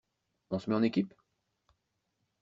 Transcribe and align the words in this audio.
On 0.49 0.57
se 0.57 0.67
met 0.67 0.75
en 0.75 0.81
équipe? 0.81 1.13